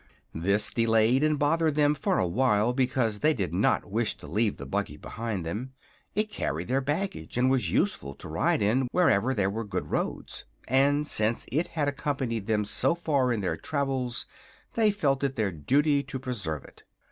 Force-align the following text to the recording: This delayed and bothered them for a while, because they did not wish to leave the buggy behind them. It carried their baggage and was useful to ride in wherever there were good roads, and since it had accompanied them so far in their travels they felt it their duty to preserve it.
This 0.33 0.71
delayed 0.71 1.23
and 1.23 1.37
bothered 1.37 1.75
them 1.75 1.93
for 1.93 2.17
a 2.17 2.25
while, 2.25 2.73
because 2.73 3.19
they 3.19 3.35
did 3.35 3.53
not 3.53 3.91
wish 3.91 4.17
to 4.17 4.25
leave 4.25 4.57
the 4.57 4.65
buggy 4.65 4.97
behind 4.97 5.45
them. 5.45 5.73
It 6.15 6.31
carried 6.31 6.67
their 6.69 6.81
baggage 6.81 7.37
and 7.37 7.51
was 7.51 7.71
useful 7.71 8.15
to 8.15 8.27
ride 8.27 8.63
in 8.63 8.87
wherever 8.91 9.35
there 9.35 9.51
were 9.51 9.63
good 9.63 9.91
roads, 9.91 10.43
and 10.67 11.05
since 11.05 11.45
it 11.51 11.67
had 11.67 11.87
accompanied 11.87 12.47
them 12.47 12.65
so 12.65 12.95
far 12.95 13.31
in 13.31 13.41
their 13.41 13.57
travels 13.57 14.25
they 14.73 14.89
felt 14.89 15.23
it 15.23 15.35
their 15.35 15.51
duty 15.51 16.01
to 16.01 16.17
preserve 16.17 16.63
it. 16.63 16.81